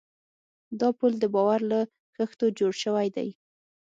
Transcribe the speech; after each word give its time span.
دا 0.79 0.89
پُل 0.97 1.13
د 1.19 1.25
باور 1.35 1.59
له 1.71 1.79
خښتو 2.15 2.45
جوړ 2.59 2.73
شوی 2.83 3.07
دی. 3.15 3.29